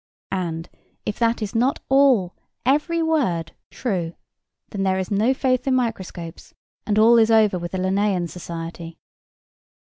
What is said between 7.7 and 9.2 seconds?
the Linnæan Society.